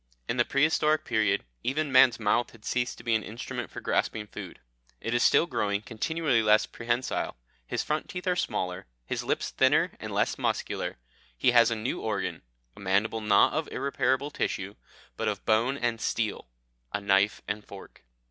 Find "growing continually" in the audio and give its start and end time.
5.45-6.41